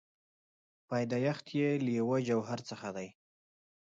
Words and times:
پیدایښت 0.89 1.45
یې 1.57 1.69
له 1.83 1.91
یوه 1.99 2.17
جوهر 2.27 2.59
څخه 2.69 2.89
دی. 2.95 3.09